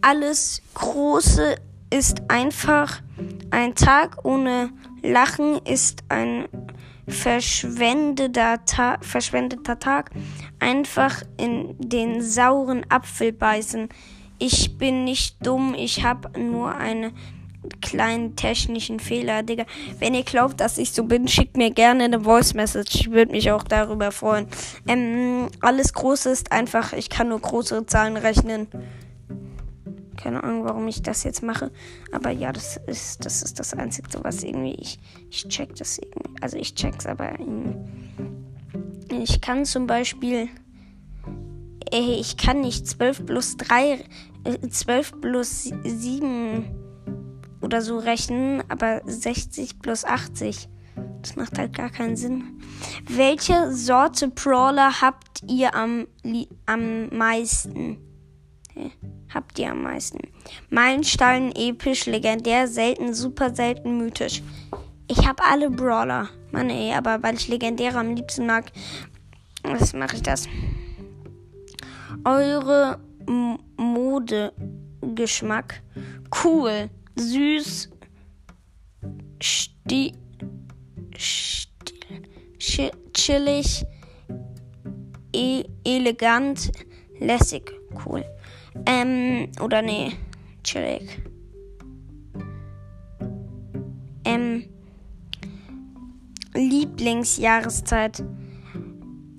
Alles 0.00 0.62
Große 0.75 1.57
ist 1.90 2.23
einfach 2.28 3.02
ein 3.50 3.75
Tag 3.75 4.25
ohne 4.25 4.70
Lachen 5.02 5.59
ist 5.64 6.04
ein 6.09 6.47
verschwendeter, 7.09 8.64
Ta 8.64 8.99
verschwendeter 9.00 9.78
Tag. 9.78 10.11
Einfach 10.59 11.23
in 11.37 11.75
den 11.78 12.23
sauren 12.23 12.85
Apfel 12.88 13.32
beißen. 13.32 13.88
Ich 14.38 14.78
bin 14.78 15.04
nicht 15.04 15.44
dumm, 15.44 15.75
ich 15.76 16.04
habe 16.04 16.38
nur 16.38 16.75
einen 16.75 17.12
kleinen 17.82 18.37
technischen 18.37 19.00
Fehler, 19.00 19.42
Digga. 19.42 19.64
Wenn 19.99 20.14
ihr 20.14 20.23
glaubt, 20.23 20.61
dass 20.61 20.78
ich 20.78 20.92
so 20.92 21.04
bin, 21.04 21.28
schickt 21.28 21.56
mir 21.56 21.70
gerne 21.70 22.04
eine 22.04 22.20
Voice 22.20 22.54
Message. 22.54 22.94
Ich 22.94 23.11
würde 23.11 23.32
mich 23.32 23.50
auch 23.50 23.64
darüber 23.64 24.12
freuen. 24.12 24.47
Ähm, 24.87 25.49
alles 25.61 25.92
groß 25.92 26.26
ist 26.26 26.52
einfach, 26.52 26.94
ich 26.94 27.11
kann 27.11 27.28
nur 27.28 27.40
größere 27.40 27.85
Zahlen 27.85 28.16
rechnen. 28.16 28.68
Keine 30.23 30.45
Ahnung, 30.45 30.65
warum 30.65 30.87
ich 30.87 31.03
das 31.03 31.25
jetzt 31.25 31.43
mache. 31.43 31.71
Aber 32.12 32.31
ja, 32.31 32.53
das 32.53 32.79
ist 32.87 33.25
das, 33.25 33.43
ist 33.43 33.59
das 33.59 33.73
Einzige, 33.73 34.09
was 34.23 34.43
irgendwie 34.43 34.75
ich, 34.75 34.99
ich 35.31 35.49
check 35.49 35.75
das 35.77 35.99
irgendwie. 35.99 36.43
Also 36.43 36.59
ich 36.59 36.75
check's, 36.75 37.07
aber 37.07 37.39
ich 39.11 39.41
kann 39.41 39.65
zum 39.65 39.87
Beispiel. 39.87 40.49
Ey, 41.91 42.21
ich 42.21 42.37
kann 42.37 42.61
nicht 42.61 42.87
12 42.87 43.27
plus 43.27 43.57
3, 43.57 44.05
12 44.69 45.12
äh, 45.12 45.17
plus 45.17 45.62
7 45.62 46.65
oder 47.62 47.83
so 47.83 47.99
rechnen, 47.99 48.62
aber 48.69 49.00
60 49.05 49.81
plus 49.81 50.05
80. 50.05 50.69
Das 51.23 51.37
macht 51.37 51.59
halt 51.59 51.75
gar 51.75 51.91
keinen 51.91 52.17
Sinn. 52.17 52.61
Welche 53.09 53.73
Sorte 53.73 54.29
Brawler 54.29 55.00
habt 55.00 55.43
ihr 55.49 55.75
am, 55.75 56.07
am 56.67 57.09
meisten? 57.09 57.99
Okay 58.71 58.93
habt 59.32 59.58
ihr 59.58 59.70
am 59.70 59.82
meisten? 59.82 60.20
Meilenstein, 60.70 61.52
episch, 61.54 62.06
legendär, 62.06 62.68
selten, 62.68 63.14
super 63.14 63.54
selten, 63.54 63.99
mythisch. 63.99 64.42
Ich 65.08 65.26
habe 65.26 65.42
alle 65.42 65.70
Brawler. 65.70 66.28
Mann 66.52 66.70
ey, 66.70 66.92
aber 66.92 67.22
weil 67.22 67.37
ich 67.37 67.49
legendäre 67.49 67.99
am 67.99 68.14
liebsten 68.14 68.46
mag, 68.46 68.72
was 69.62 69.92
mache 69.92 70.16
ich 70.16 70.22
das? 70.22 70.49
Eure 72.25 72.99
Modegeschmack. 73.76 75.82
Cool, 76.42 76.88
süß, 77.16 77.90
sti, 79.40 80.14
sti 81.18 82.90
chillig, 83.12 83.84
e 85.32 85.64
elegant, 85.84 86.70
lässig. 87.18 87.72
Cool. 88.04 88.25
Ähm, 88.87 89.50
oder 89.61 89.83
nee, 89.83 90.12
chillig. 90.62 91.23
Ähm, 94.25 94.65
Lieblingsjahreszeit. 96.55 98.25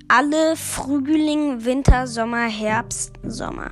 Alle 0.07 0.55
Frühling, 0.57 1.63
Winter, 1.63 2.05
Sommer, 2.07 2.47
Herbst, 2.47 3.13
Sommer. 3.23 3.71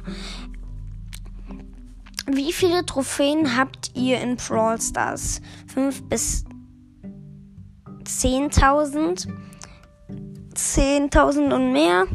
Wie 2.28 2.54
viele 2.54 2.86
Trophäen 2.86 3.58
habt 3.58 3.92
ihr 3.96 4.22
in 4.22 4.38
Brawl 4.38 4.80
Stars? 4.80 5.42
5 5.74 6.04
bis 6.10 6.46
10.000? 8.04 9.28
10.000 10.54 11.54
und 11.54 11.74
mehr? 11.74 12.06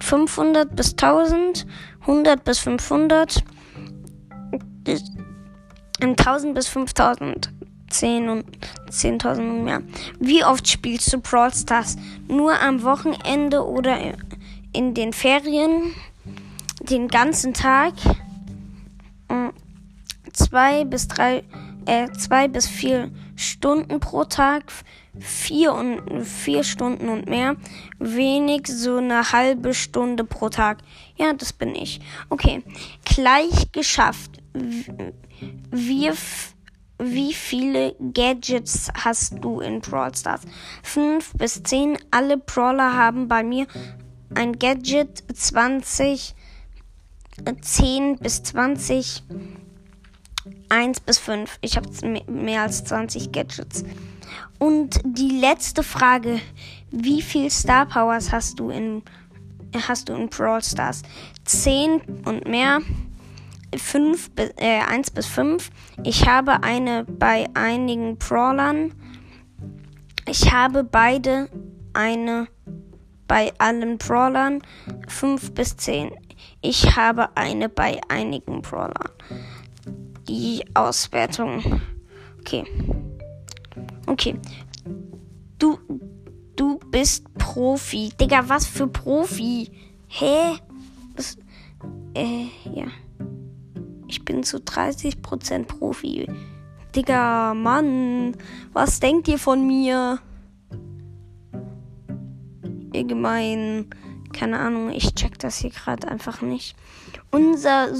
500 0.00 0.74
bis 0.74 0.92
1000? 0.92 1.66
100 2.00 2.44
bis 2.44 2.58
500, 2.60 3.44
1000 6.00 6.54
bis 6.54 6.68
5000, 6.68 7.52
10 7.90 8.28
und 8.28 8.44
10.000 8.90 9.38
und 9.38 9.64
mehr. 9.64 9.82
Wie 10.18 10.44
oft 10.44 10.66
spielst 10.66 11.12
du 11.12 11.18
Brawl 11.18 11.52
Stars? 11.52 11.96
Nur 12.28 12.58
am 12.60 12.82
Wochenende 12.82 13.66
oder 13.66 13.98
in 14.72 14.94
den 14.94 15.12
Ferien? 15.12 15.94
Den 16.80 17.08
ganzen 17.08 17.52
Tag? 17.52 17.92
Hm, 19.28 19.52
zwei 20.32 20.84
bis 20.84 21.08
drei, 21.08 21.44
äh, 21.86 22.10
zwei 22.12 22.48
bis 22.48 22.66
vier 22.66 23.10
Stunden 23.36 24.00
pro 24.00 24.24
Tag, 24.24 24.64
vier 25.18 25.74
und 25.74 26.24
vier 26.24 26.62
Stunden 26.64 27.08
und 27.08 27.28
mehr, 27.28 27.56
wenig 27.98 28.66
so 28.66 28.96
eine 28.96 29.32
halbe 29.32 29.74
Stunde 29.74 30.24
pro 30.24 30.48
Tag. 30.48 30.78
Ja, 31.16 31.32
das 31.32 31.52
bin 31.52 31.74
ich. 31.74 32.00
Okay, 32.28 32.62
gleich 33.04 33.72
geschafft. 33.72 34.40
Wir 35.70 36.14
wie 37.02 37.32
viele 37.32 37.96
Gadgets 38.12 38.90
hast 38.92 39.42
du 39.42 39.60
in 39.60 39.80
Brawl 39.80 40.14
Stars? 40.14 40.42
5 40.82 41.32
bis 41.32 41.62
10. 41.62 41.96
Alle 42.10 42.36
Brawler 42.36 42.94
haben 42.94 43.26
bei 43.26 43.42
mir 43.42 43.66
ein 44.34 44.58
Gadget 44.58 45.24
20, 45.34 46.34
10 47.62 48.18
bis 48.18 48.42
20, 48.42 49.22
1 50.68 51.00
bis 51.00 51.18
5. 51.18 51.58
Ich 51.62 51.78
habe 51.78 51.88
mehr 52.30 52.62
als 52.62 52.84
20 52.84 53.32
Gadgets. 53.32 53.84
Und 54.58 55.00
die 55.04 55.38
letzte 55.38 55.82
Frage, 55.82 56.40
wie 56.90 57.22
viel 57.22 57.50
Star 57.50 57.86
Powers 57.86 58.32
hast 58.32 58.58
du 58.58 58.70
in 58.70 59.02
hast 59.88 60.08
du 60.08 60.14
in 60.14 60.28
Brawl 60.28 60.62
Stars? 60.62 61.02
10 61.44 62.00
und 62.24 62.46
mehr. 62.46 62.80
5, 63.76 64.30
äh, 64.56 64.80
1 64.80 65.12
bis 65.12 65.26
5. 65.26 65.70
Ich 66.02 66.26
habe 66.26 66.62
eine 66.62 67.04
bei 67.04 67.46
einigen 67.54 68.16
Brawlern. 68.16 68.92
Ich 70.26 70.52
habe 70.52 70.82
beide 70.82 71.48
eine 71.92 72.48
bei 73.28 73.52
allen 73.58 73.98
Brawlern. 73.98 74.62
5 75.06 75.54
bis 75.54 75.76
10. 75.76 76.10
Ich 76.62 76.96
habe 76.96 77.36
eine 77.36 77.68
bei 77.68 78.00
einigen 78.08 78.60
Brawlern. 78.62 79.10
Die 80.28 80.64
Auswertung. 80.74 81.80
Okay. 82.40 82.64
Okay. 84.10 84.34
Du, 85.56 85.78
du 86.56 86.80
bist 86.90 87.32
Profi. 87.34 88.10
Digga, 88.20 88.48
was 88.48 88.66
für 88.66 88.88
Profi? 88.88 89.70
Hä? 90.08 90.56
Was? 91.14 91.36
Äh, 92.14 92.46
ja. 92.74 92.86
Ich 94.08 94.24
bin 94.24 94.42
zu 94.42 94.56
30% 94.56 95.66
Profi. 95.66 96.26
Digga, 96.96 97.54
Mann. 97.54 98.36
Was 98.72 98.98
denkt 98.98 99.28
ihr 99.28 99.38
von 99.38 99.64
mir? 99.64 100.18
Ihr 102.92 103.04
gemein. 103.04 103.90
Keine 104.32 104.58
Ahnung, 104.58 104.90
ich 104.90 105.14
check 105.14 105.38
das 105.38 105.58
hier 105.58 105.70
gerade 105.70 106.08
einfach 106.08 106.42
nicht. 106.42 106.74
Unser 107.30 107.90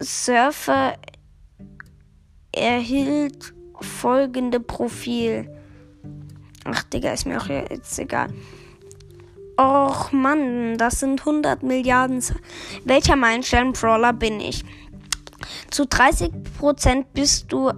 Surfer 0.00 0.94
erhielt 2.52 3.55
folgende 3.82 4.60
Profil. 4.60 5.50
Ach, 6.64 6.82
Digga, 6.84 7.12
ist 7.12 7.26
mir 7.26 7.40
auch 7.40 7.48
jetzt 7.48 7.98
egal. 7.98 8.28
Och 9.58 10.12
Mann, 10.12 10.76
das 10.76 11.00
sind 11.00 11.20
100 11.20 11.62
Milliarden. 11.62 12.22
Welcher 12.84 13.16
Meilenstein-Brawler 13.16 14.12
bin 14.12 14.40
ich? 14.40 14.64
Zu 15.70 15.84
30% 15.84 17.04
bist 17.14 17.52
du 17.52 17.72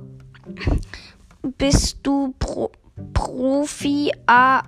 bist 1.56 1.98
du 2.02 2.34
Pro, 2.38 2.72
Profi. 3.14 4.12
Ah, 4.26 4.62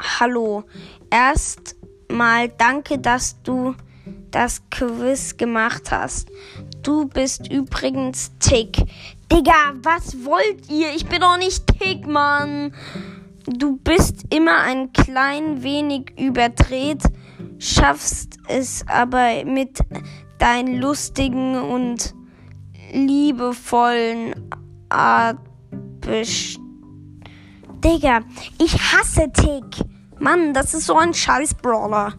hallo. 0.00 0.64
Erstmal 1.10 2.48
danke, 2.48 2.98
dass 2.98 3.42
du 3.42 3.74
das 4.30 4.62
Quiz 4.70 5.36
gemacht 5.36 5.90
hast. 5.90 6.28
Du 6.82 7.06
bist 7.06 7.50
übrigens 7.50 8.32
Tick. 8.38 8.78
Digga, 9.30 9.74
was 9.82 10.24
wollt 10.24 10.70
ihr? 10.70 10.94
Ich 10.94 11.06
bin 11.06 11.20
doch 11.20 11.36
nicht 11.36 11.66
Tick, 11.66 12.06
Mann. 12.06 12.74
Du 13.46 13.76
bist 13.76 14.24
immer 14.34 14.58
ein 14.60 14.92
klein 14.92 15.62
wenig 15.62 16.12
überdreht, 16.18 17.02
schaffst 17.58 18.38
es 18.48 18.84
aber 18.88 19.44
mit 19.44 19.78
deinen 20.38 20.80
lustigen 20.80 21.56
und 21.56 22.14
liebevollen 22.92 24.34
Art. 24.88 25.38
Digga, 27.84 28.20
ich 28.58 28.74
hasse 28.92 29.30
Tick. 29.32 29.84
Mann, 30.18 30.54
das 30.54 30.74
ist 30.74 30.86
so 30.86 30.96
ein 30.96 31.12
scheiß 31.12 31.54
Brawler. 31.54 32.14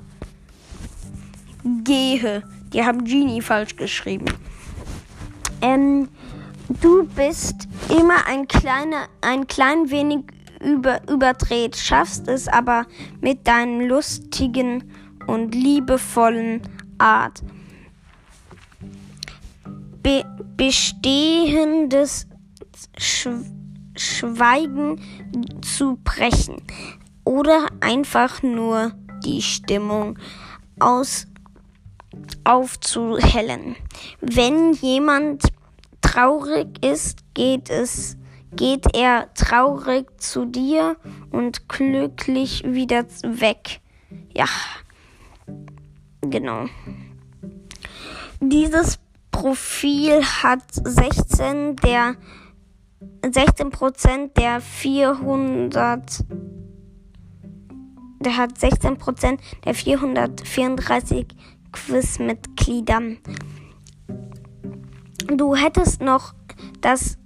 Gehe. 1.84 2.43
Die 2.72 2.86
haben 2.86 3.04
Genie 3.04 3.41
falsch 3.41 3.76
geschrieben. 3.76 4.26
Ähm, 5.62 6.08
du 6.70 7.06
bist 7.06 7.68
immer 7.90 8.26
ein 8.28 8.48
kleiner, 8.48 9.08
ein 9.22 9.48
klein 9.48 9.90
wenig 9.90 10.26
über, 10.62 11.02
überdreht, 11.10 11.76
schaffst 11.76 12.28
es 12.28 12.48
aber 12.48 12.86
mit 13.22 13.48
deinen 13.48 13.88
lustigen 13.88 14.92
und 15.28 15.56
liebevollen 15.56 16.62
Art. 16.98 17.42
Be 20.04 20.24
bestehendes 20.56 22.28
Sch 22.98 23.28
Schweigen 23.96 25.02
zu 25.62 26.00
brechen 26.06 26.62
oder 27.26 27.68
einfach 27.82 28.42
nur 28.44 28.94
die 29.26 29.42
Stimmung 29.42 30.18
aus 30.80 31.28
aufzuhellen. 32.46 33.76
Wenn 34.22 34.72
jemand 34.74 35.44
traurig 36.02 36.84
ist, 36.84 37.20
geht 37.34 37.70
es 37.70 38.18
geht 38.52 38.96
er 38.96 39.34
traurig 39.34 40.08
zu 40.20 40.46
dir 40.46 40.96
und 41.32 41.70
glücklich 41.70 42.64
wieder 42.66 43.06
weg. 43.24 43.82
Ja. 44.34 44.48
Genau. 46.22 46.66
Dieses 48.42 49.00
Profil 49.32 50.24
hat 50.24 50.64
16 50.72 51.76
der 51.78 52.16
16 53.30 53.70
Prozent 53.70 54.38
der 54.38 54.62
400 54.62 56.26
der 58.22 58.36
hat 58.36 58.58
16 58.60 58.98
Prozent 58.98 59.40
der 59.64 59.74
434 59.74 61.28
Quizmitglieder. 61.72 63.02
Du 65.32 65.56
hättest 65.56 66.02
noch 66.02 66.34
das 66.82 67.18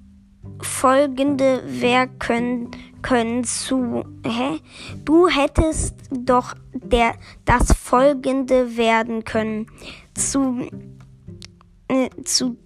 folgende 0.61 1.63
Werk 1.81 2.19
können, 2.19 2.71
können 3.01 3.43
zu. 3.43 4.03
Hä? 4.25 4.59
Du 5.05 5.27
hättest 5.27 5.95
doch 6.11 6.53
der 6.73 7.13
das 7.45 7.73
folgende 7.73 8.75
werden 8.75 9.23
können. 9.23 9.67
Zu 10.15 10.67
äh, 11.87 12.09
zu, 12.23 12.57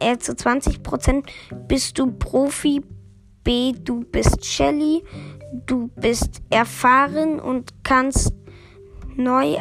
äh, 0.00 0.18
zu 0.18 0.36
20 0.36 0.82
Prozent 0.82 1.26
bist 1.66 1.98
du 1.98 2.12
Profi. 2.12 2.82
B, 3.42 3.72
du 3.72 4.04
bist 4.04 4.44
Shelly. 4.44 5.02
Du 5.66 5.88
bist 5.96 6.40
erfahren 6.50 7.40
und 7.40 7.74
kannst 7.84 8.32
neu 9.16 9.56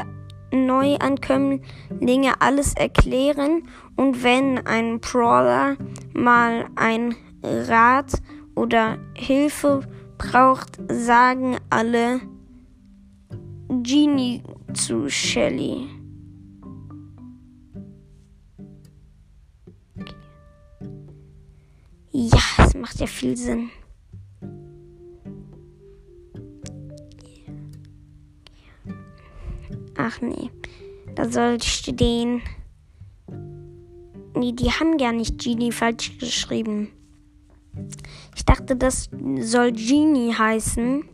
Neuankömmlinge 0.54 2.40
alles 2.40 2.76
erklären 2.76 3.68
und 3.96 4.24
wenn 4.24 4.66
ein 4.66 5.00
Brawler 5.00 5.78
mal 6.14 6.68
ein 6.76 7.16
Rat 7.44 8.14
oder 8.56 8.98
Hilfe 9.16 9.82
braucht, 10.18 10.80
sagen 10.90 11.58
alle 11.70 12.22
Genie 13.68 14.42
zu 14.74 15.10
Shelly. 15.10 15.88
Ja, 22.12 22.40
es 22.60 22.76
macht 22.76 23.00
ja 23.00 23.08
viel 23.08 23.36
Sinn. 23.36 23.70
Ach 29.98 30.22
nee, 30.22 30.50
da 31.16 31.30
soll 31.30 31.62
stehen. 31.62 32.42
Nee, 34.36 34.52
die 34.54 34.72
haben 34.72 34.98
gar 34.98 35.12
nicht 35.12 35.38
Genie 35.40 35.72
falsch 35.72 36.18
geschrieben. 36.18 36.92
Ich 38.36 38.46
dachte, 38.46 38.76
das 38.76 39.10
soll 39.40 39.72
Genie 39.72 40.34
heißen. 40.34 41.06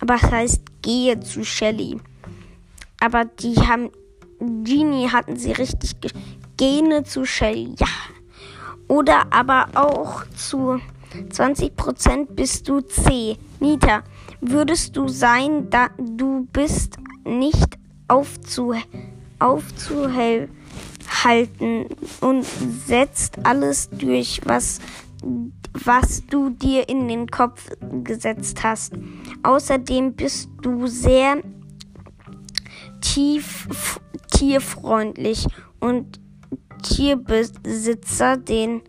Aber 0.00 0.14
es 0.16 0.22
heißt 0.22 0.62
Gehe 0.82 1.18
zu 1.20 1.44
Shelly. 1.44 1.98
Aber 3.00 3.24
die 3.24 3.56
haben. 3.56 3.90
Genie 4.38 5.08
hatten 5.08 5.36
sie 5.36 5.52
richtig. 5.52 5.96
Gene 6.56 7.04
zu 7.04 7.24
Shelly. 7.24 7.74
Ja. 7.78 7.86
Oder 8.88 9.32
aber 9.32 9.68
auch 9.74 10.24
zu 10.36 10.80
20% 11.30 12.26
bist 12.34 12.68
du 12.68 12.80
C. 12.80 13.36
Nita, 13.58 14.02
würdest 14.40 14.96
du 14.96 15.08
sein, 15.08 15.70
da 15.70 15.88
du 15.98 16.46
bist 16.52 16.96
nicht 17.24 17.78
aufzu, 18.08 18.74
aufzuhalten 21.06 21.86
und 22.20 22.44
setzt 22.44 23.44
alles 23.44 23.88
durch, 23.90 24.40
was, 24.44 24.80
was 25.72 26.24
du 26.26 26.50
dir 26.50 26.88
in 26.88 27.08
den 27.08 27.26
Kopf 27.28 27.70
gesetzt 28.02 28.62
hast. 28.62 28.94
Außerdem 29.42 30.14
bist 30.14 30.48
du 30.62 30.86
sehr 30.86 31.42
tief, 33.00 34.00
tierfreundlich 34.32 35.46
und 35.80 36.20
Tierbesitzer, 36.82 38.36
den, 38.36 38.82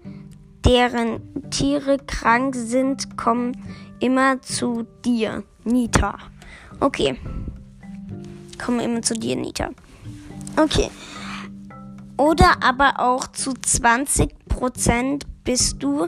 deren 0.65 1.49
Tiere 1.49 1.97
krank 2.05 2.53
sind, 2.55 3.17
kommen 3.17 3.53
immer 3.99 4.41
zu 4.41 4.85
dir, 5.03 5.43
Nita. 5.63 6.17
Okay. 6.79 7.17
Kommen 8.63 8.79
immer 8.81 9.01
zu 9.01 9.15
dir, 9.15 9.35
Nita. 9.35 9.69
Okay. 10.57 10.89
Oder 12.17 12.63
aber 12.63 12.99
auch 12.99 13.27
zu 13.27 13.51
20% 13.51 15.21
bist 15.43 15.83
du 15.83 16.07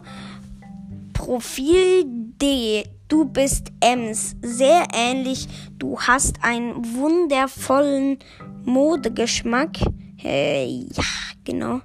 Profil 1.13 2.03
D. 2.05 2.83
Du 3.07 3.25
bist 3.25 3.71
Ems. 3.81 4.35
Sehr 4.41 4.87
ähnlich. 4.93 5.47
Du 5.77 5.99
hast 5.99 6.43
einen 6.43 6.95
wundervollen 6.95 8.19
Modegeschmack. 8.65 9.77
Äh, 10.23 10.65
ja, 10.65 11.03
genau. 11.43 11.81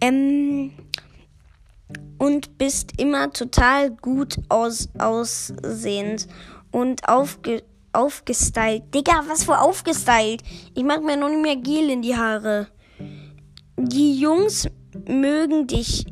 Ähm, 0.00 0.72
und 2.18 2.58
bist 2.58 3.00
immer 3.00 3.32
total 3.32 3.90
gut 3.90 4.36
aus, 4.48 4.88
aussehend 4.98 6.26
und 6.70 7.08
aufge, 7.08 7.62
aufgestylt. 7.92 8.94
Digga, 8.94 9.24
was 9.28 9.44
für 9.44 9.60
aufgestylt? 9.60 10.42
Ich 10.74 10.84
mag 10.84 11.02
mir 11.02 11.16
noch 11.16 11.28
nicht 11.28 11.42
mehr 11.42 11.56
Gel 11.56 11.90
in 11.90 12.02
die 12.02 12.16
Haare. 12.16 12.68
Die 13.76 14.18
Jungs 14.18 14.68
mögen 15.08 15.66
dich, 15.66 16.06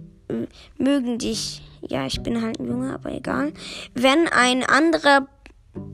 mögen 0.79 1.19
dich. 1.19 1.63
Ja, 1.89 2.07
ich 2.07 2.23
bin 2.23 2.43
halt 2.43 2.59
ein 2.59 2.67
Junge, 2.67 2.95
aber 2.95 3.13
egal. 3.13 3.53
Wenn 3.95 4.27
ein 4.29 4.65
anderer 4.65 5.29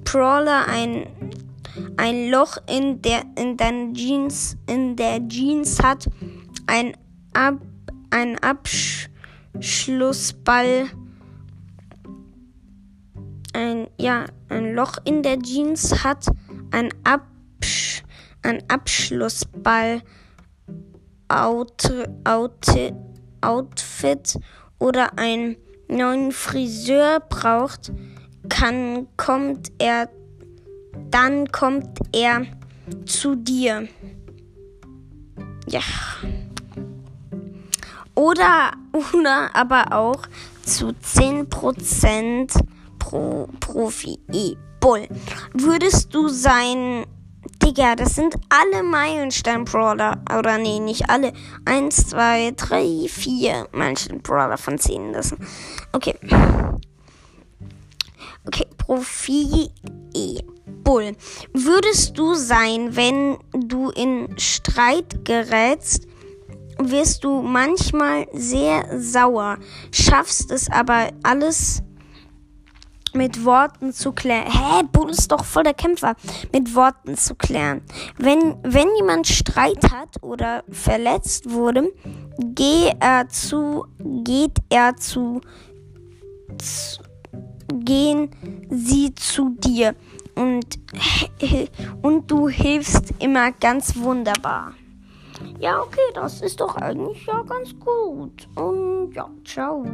Brawler 0.05 0.67
ein 0.69 1.07
ein 1.97 2.31
Loch 2.31 2.59
in 2.69 3.01
der 3.03 3.23
in 3.37 3.57
deinen 3.57 3.95
Jeans 3.95 4.57
in 4.67 4.97
der 4.97 5.27
Jeans 5.29 5.81
hat, 5.83 6.09
ein 6.67 6.97
Ab, 7.35 7.61
ein 8.11 8.37
Abschlussball, 8.39 10.87
ein 13.53 13.87
ja 13.99 14.25
ein 14.49 14.75
Loch 14.75 14.97
in 15.05 15.23
der 15.23 15.39
Jeans 15.39 16.03
hat, 16.03 16.27
ein 16.71 16.89
Absch, 17.05 18.03
ein 18.43 18.63
Abschlussball 18.69 20.03
Out, 21.29 21.91
Out, 22.25 22.67
Outfit 23.41 24.39
oder 24.79 25.19
einen 25.19 25.57
neuen 25.89 26.33
Friseur 26.33 27.21
braucht, 27.21 27.93
kann 28.49 29.07
kommt 29.17 29.73
er 29.79 30.09
dann 31.11 31.51
kommt 31.51 31.99
er 32.13 32.47
zu 33.07 33.35
dir. 33.35 33.89
Ja. 35.69 35.81
Oder, 38.15 38.73
oder 39.13 39.55
aber 39.55 39.93
auch 39.93 40.23
zu 40.63 40.89
10% 40.89 42.61
pro 42.99 43.49
Profi. 43.61 44.19
E 44.33 44.57
Bull. 44.81 45.09
Würdest 45.55 46.15
du 46.15 46.29
sein. 46.29 47.05
Digga, 47.63 47.97
das 47.97 48.15
sind 48.15 48.37
alle 48.49 48.83
Meilenstein-Brawler. 48.83 50.23
Oder 50.39 50.59
nee, 50.59 50.81
nicht 50.81 51.11
alle. 51.11 51.33
Eins, 51.65 52.09
zwei, 52.09 52.53
drei, 52.57 53.07
vier 53.09 53.69
Meilenstein-Brawler 53.73 54.59
von 54.59 54.79
10 54.79 55.13
lassen. 55.13 55.39
Okay. 55.93 56.15
Okay, 58.47 58.67
Profi 58.79 59.71
E. 60.15 60.41
Bull. 60.85 61.13
Würdest 61.53 62.17
du 62.17 62.35
sein, 62.35 62.97
wenn 62.97 63.37
du 63.53 63.91
in 63.91 64.39
Streit 64.39 65.25
gerätst, 65.25 66.07
wirst 66.79 67.25
du 67.25 67.43
manchmal 67.43 68.27
sehr 68.33 69.01
sauer, 69.01 69.59
schaffst 69.93 70.51
es 70.51 70.71
aber 70.71 71.11
alles 71.23 71.83
mit 73.19 73.45
Worten 73.45 73.93
zu 73.93 74.13
klären. 74.13 74.51
Hä, 74.51 74.85
Bull 74.91 75.11
ist 75.11 75.31
doch 75.31 75.45
voll 75.45 75.65
der 75.65 75.75
Kämpfer. 75.75 76.15
Mit 76.53 76.75
Worten 76.75 77.17
zu 77.17 77.35
klären. 77.35 77.83
Wenn, 78.17 78.57
wenn 78.63 78.89
jemand 78.97 79.27
Streit 79.27 79.91
hat 79.93 80.23
oder 80.23 80.65
verletzt 80.71 81.51
wurde, 81.51 81.93
geh 82.39 82.93
er 83.01 83.29
zu, 83.29 83.85
geht 83.99 84.59
er 84.71 84.97
zu, 84.97 85.41
zu 86.59 87.03
gehen 87.85 88.31
sie 88.71 89.15
zu 89.15 89.51
dir 89.59 89.95
und, 90.35 90.79
und 92.03 92.31
du 92.31 92.49
hilfst 92.49 93.13
immer 93.19 93.53
ganz 93.53 93.97
wunderbar. 93.97 94.73
Ja, 95.59 95.81
okay, 95.81 96.01
das 96.15 96.41
ist 96.41 96.61
doch 96.61 96.77
eigentlich 96.77 97.27
ja 97.27 97.43
ganz 97.43 97.75
gut. 97.79 98.49
Und 98.55 99.13
ja, 99.13 99.29
ciao. 99.45 99.85